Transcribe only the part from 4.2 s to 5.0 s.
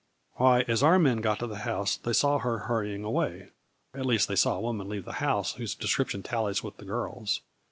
they saw a woman